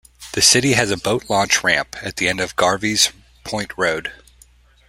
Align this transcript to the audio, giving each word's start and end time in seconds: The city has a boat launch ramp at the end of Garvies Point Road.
The 0.33 0.41
city 0.41 0.73
has 0.73 0.89
a 0.89 0.97
boat 0.97 1.29
launch 1.29 1.63
ramp 1.63 1.95
at 2.01 2.15
the 2.15 2.27
end 2.27 2.39
of 2.39 2.55
Garvies 2.55 3.11
Point 3.43 3.69
Road. 3.77 4.11